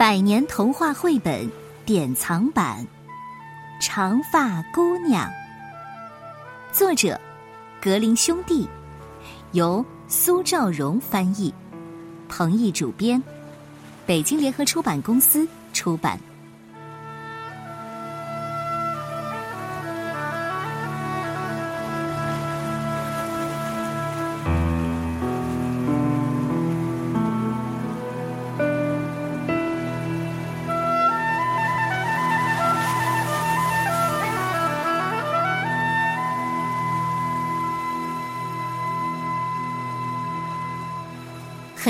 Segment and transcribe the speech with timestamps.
[0.00, 1.46] 百年童话绘本
[1.84, 2.78] 典藏版
[3.86, 5.30] 《长发姑娘》，
[6.72, 7.20] 作者
[7.82, 8.66] 格林兄弟，
[9.52, 11.52] 由苏兆荣翻译，
[12.30, 13.22] 彭毅主编，
[14.06, 16.18] 北京联合出版公司出版。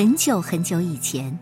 [0.01, 1.39] 很久很久以前，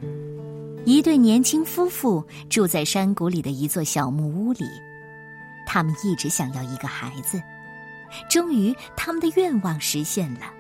[0.84, 4.64] 一对年轻夫妇住在山谷里的一座小木屋里。
[5.64, 7.40] 他们一直想要一个孩子，
[8.28, 10.52] 终于他们的愿望实现了。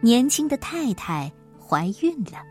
[0.00, 1.30] 年轻的太太
[1.60, 2.42] 怀孕了。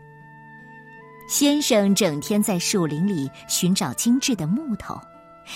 [1.28, 4.96] 先生整天在树林里寻找精致的木头，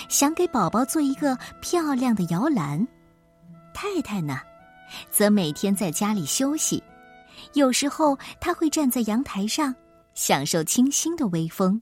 [0.09, 2.85] 想给宝宝做一个漂亮的摇篮。
[3.73, 4.41] 太太呢，
[5.09, 6.83] 则每天在家里休息。
[7.53, 9.75] 有时候，他会站在阳台上，
[10.13, 11.81] 享受清新的微风。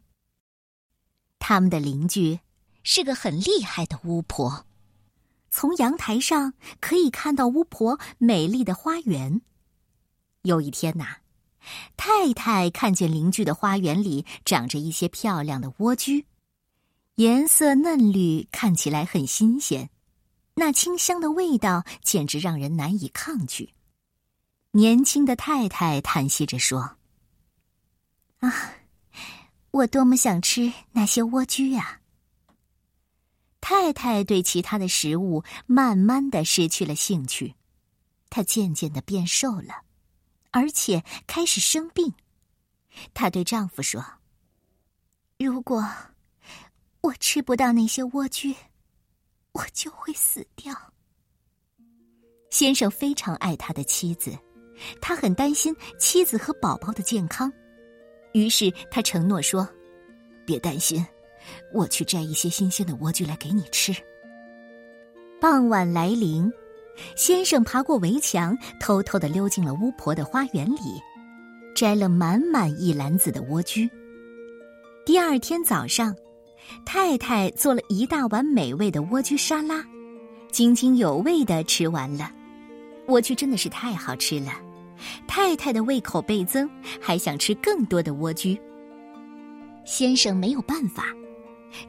[1.39, 2.39] 他们的邻居
[2.83, 4.65] 是个很厉害的巫婆，
[5.51, 9.41] 从阳台上可以看到巫婆美丽的花园。
[10.43, 11.17] 有一天呐，
[11.97, 16.23] 太太看见邻居的花园里长着一些漂亮的莴苣，
[17.15, 19.89] 颜色嫩绿，看起来很新鲜，
[20.55, 23.73] 那清香的味道简直让人难以抗拒。
[24.77, 26.97] 年轻的太太叹息着说
[28.41, 28.75] ：“啊，
[29.71, 31.99] 我多么想吃那些莴苣呀！”
[33.59, 37.55] 太太对其他的食物慢慢的失去了兴趣，
[38.29, 39.81] 她渐渐的变瘦了，
[40.51, 42.13] 而且开始生病。
[43.15, 44.05] 她对丈夫说
[45.39, 45.83] ：“如果
[47.01, 48.55] 我吃不到那些莴苣，
[49.53, 50.93] 我就会死掉。”
[52.51, 54.37] 先生非常爱他的妻子。
[55.01, 57.51] 他很担心妻子和宝宝的健康，
[58.33, 59.67] 于是他承诺说
[60.45, 61.05] ：“别担心，
[61.73, 63.95] 我去摘一些新鲜的莴苣来给你吃。”
[65.39, 66.51] 傍晚来临，
[67.15, 71.01] 先生爬过围墙，偷偷的溜进了巫婆的花园里，
[71.75, 73.89] 摘了满满一篮子的莴苣。
[75.05, 76.15] 第二天早上，
[76.85, 79.85] 太太做了一大碗美味的莴苣沙拉，
[80.51, 82.31] 津津有味的吃完了。
[83.05, 84.51] 莴苣真的是太好吃了。
[85.27, 86.69] 太太的胃口倍增，
[87.01, 88.59] 还想吃更多的莴苣。
[89.85, 91.05] 先生没有办法，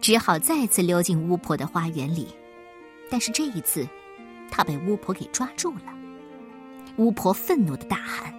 [0.01, 2.29] 只好再次溜进巫婆的花园里。
[3.11, 3.89] 但是这一次，
[4.51, 5.95] 他被巫婆给抓住了。
[6.97, 8.33] 巫婆愤怒的大喊：“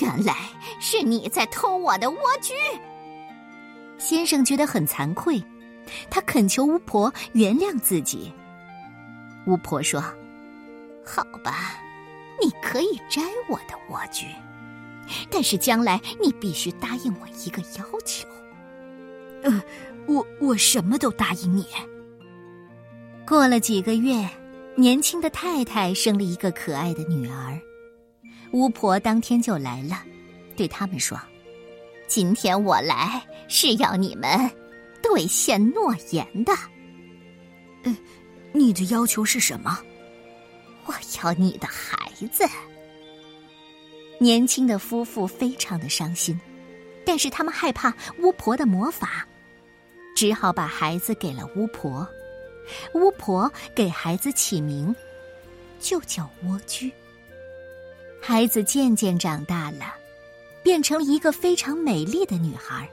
[0.00, 0.34] 原来
[0.80, 2.52] 是你在偷我的莴苣！”
[3.98, 5.42] 先生觉得很惭愧，
[6.10, 8.32] 他恳求巫婆原谅自己。
[9.46, 10.00] 巫婆说
[11.04, 11.80] ：“好吧。”
[12.40, 14.26] 你可以摘我的莴苣，
[15.30, 18.28] 但是将来你必须答应我一个要求。
[19.42, 19.62] 呃，
[20.06, 21.66] 我我什么都答应你。
[23.26, 24.28] 过了几个月，
[24.74, 27.60] 年轻的太太生了一个可爱的女儿，
[28.52, 30.02] 巫婆当天就来了，
[30.56, 31.18] 对他们说
[32.08, 34.50] ：“今天我来是要你们
[35.02, 36.52] 兑现诺言的。”
[37.84, 37.96] 呃，
[38.52, 39.78] 你的要求是什么？
[40.86, 42.44] 我要你的孩子。
[44.18, 46.38] 年轻的夫妇非常的伤心，
[47.06, 49.26] 但是他们害怕巫婆的魔法，
[50.16, 52.06] 只好把孩子给了巫婆。
[52.92, 54.94] 巫婆给孩子起名，
[55.78, 56.90] 就叫莴苣。
[58.20, 59.94] 孩子渐渐长大了，
[60.62, 62.86] 变成了一个非常美丽的女孩，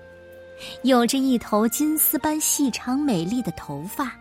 [0.84, 4.16] 有着一头金丝般细长美丽的头发。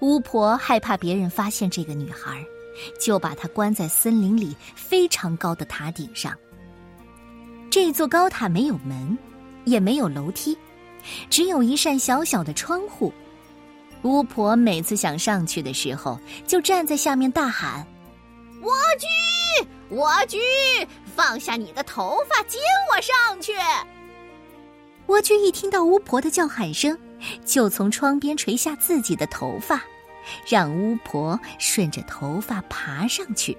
[0.00, 2.44] 巫婆害怕别人发现这个女孩，
[3.00, 6.36] 就把她关在森林里非常高的塔顶上。
[7.70, 9.16] 这座高塔没有门，
[9.64, 10.56] 也没有楼梯，
[11.28, 13.12] 只有一扇小小的窗户。
[14.02, 17.86] 巫婆每次想上去的时候，就站在下面大喊
[18.62, 20.38] ：“莴苣，莴苣，
[21.16, 22.58] 放下你的头发，接
[22.90, 23.52] 我上去！”
[25.06, 26.96] 莴苣一听到巫婆的叫喊声。
[27.44, 29.82] 就从窗边垂下自己的头发，
[30.46, 33.56] 让巫婆顺着头发爬上去。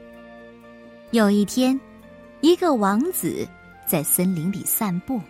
[1.12, 1.80] 有一天，
[2.42, 3.48] 一个王子
[3.88, 5.22] 在森林里散步，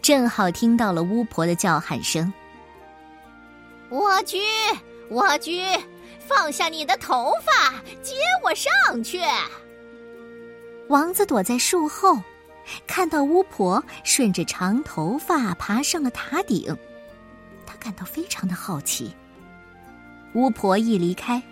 [0.00, 2.32] 正好听到了巫婆的叫喊声
[3.90, 4.38] ：“莴苣，
[5.10, 5.80] 莴苣，
[6.20, 8.14] 放下你的头发，接
[8.44, 9.20] 我上去！”
[10.88, 12.20] 王子躲在树后，
[12.86, 16.76] 看到巫婆顺着长头发爬上了塔顶，
[17.66, 19.14] 他感到非常的好奇。
[20.34, 21.42] 巫婆一离开，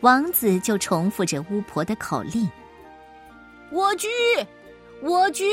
[0.00, 2.48] 王子就重复着巫婆的口令
[3.72, 4.08] ：“蜗居，
[5.02, 5.44] 蜗居，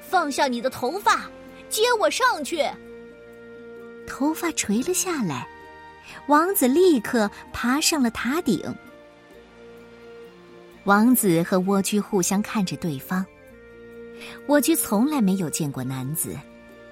[0.00, 1.28] 放下你的头发，
[1.68, 2.64] 接我上去。”
[4.06, 5.46] 头发垂了下来，
[6.28, 8.62] 王子立刻爬上了塔顶。
[10.84, 13.24] 王子和蜗居互相看着对方。
[14.46, 16.36] 蜗居从来没有见过男子，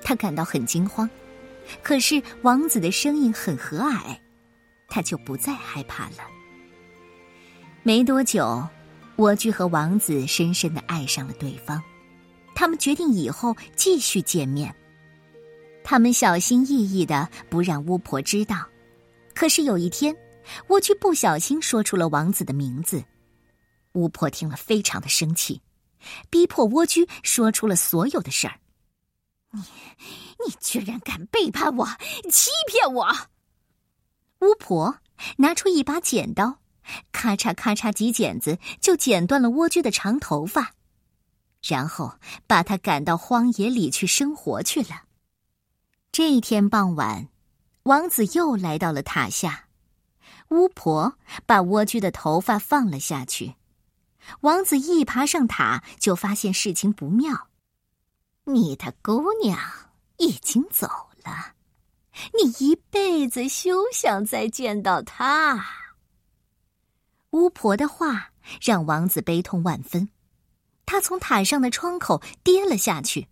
[0.03, 1.09] 他感到很惊慌。
[1.83, 4.17] 可是王子的声音很和蔼，
[4.91, 6.17] 他就不再害怕了。
[7.83, 8.63] 没多久，
[9.17, 11.83] 蜗居和王子深深的爱上了对方，
[12.55, 14.75] 他们决定以后继续见面。
[15.83, 18.69] 他们小心翼翼的不让巫婆知道，
[19.35, 20.15] 可是有一天，
[20.69, 23.03] 蜗居不小心说出了王子的名字。
[23.93, 25.63] 巫婆听了，非常的生气，
[26.29, 28.61] 逼迫蜗居说出了所有的事儿。
[29.53, 29.61] 你，
[30.47, 31.87] 你居然敢背叛我，
[32.31, 33.07] 欺骗我！
[34.41, 34.99] 巫婆
[35.37, 36.59] 拿出一把剪刀，
[37.13, 40.75] 咔嚓咔嚓几剪子就剪断了蜗居的长头发，
[41.63, 42.15] 然后
[42.47, 45.03] 把他赶到荒野里去生活去了。
[46.11, 47.29] 这一天傍晚，
[47.85, 49.67] 王子又来到了塔下，
[50.49, 51.17] 巫婆
[51.47, 53.55] 把蜗居的头发放了下去。
[54.41, 57.49] 王子一爬上塔，就发现事情不妙。
[58.45, 59.59] 你的姑娘
[60.17, 60.89] 已经走
[61.23, 61.55] 了，
[62.35, 65.65] 你一辈子休想再见到他。
[67.31, 68.31] 巫婆的话
[68.61, 70.09] 让王子悲痛万分，
[70.87, 73.29] 他从塔上的窗口跌了下去。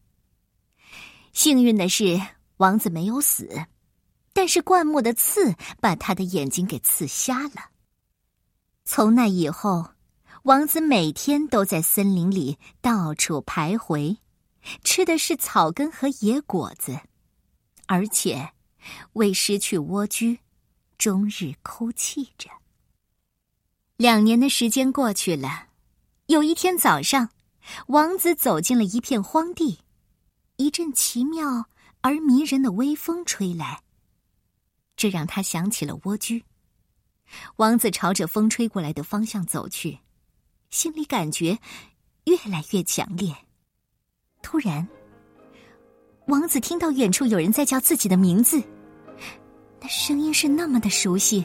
[1.33, 2.21] 幸运的是，
[2.59, 3.67] 王子没有死，
[4.33, 7.71] 但是灌木的刺把他的眼睛给刺瞎了。
[8.85, 9.91] 从那以后。
[10.45, 14.17] 王子每天都在森林里到处徘徊，
[14.83, 16.99] 吃的是草根和野果子，
[17.87, 18.51] 而且
[19.15, 20.39] 为失去蜗居，
[20.97, 22.49] 终日哭泣着。
[23.97, 25.69] 两年的时间过去了，
[26.27, 27.31] 有一天早上，
[27.89, 29.81] 王子走进了一片荒地，
[30.57, 31.67] 一阵奇妙
[32.01, 33.83] 而迷人的微风吹来，
[34.97, 36.45] 这让他想起了蜗居。
[37.57, 39.99] 王子朝着风吹过来的方向走去。
[40.71, 41.59] 心里感觉
[42.25, 43.35] 越来越强烈。
[44.43, 44.87] 突然，
[46.27, 48.63] 王子听到远处有人在叫自己的名字，
[49.89, 51.45] 声音是那么的熟悉。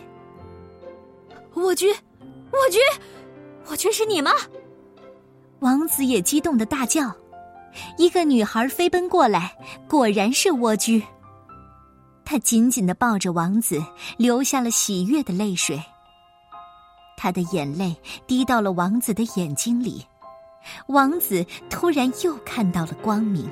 [1.54, 2.80] 我居，我居，
[3.68, 4.32] 我居是你吗？
[5.60, 7.12] 王子也激动的大叫。
[7.98, 9.56] 一个女孩飞奔过来，
[9.88, 11.02] 果然是蜗居。
[12.26, 13.84] 她紧紧的抱着王子，
[14.18, 15.82] 流下了喜悦的泪水。
[17.16, 17.96] 他的眼泪
[18.28, 20.06] 滴到了王子的眼睛里，
[20.88, 23.50] 王子突然又看到了光明。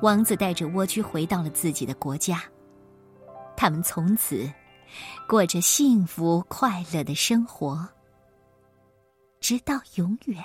[0.00, 2.42] 王子带着蜗居回到了自己的国家，
[3.60, 4.50] 他们从此
[5.28, 7.86] 过着幸福快乐的生活，
[9.38, 10.42] 直到永远。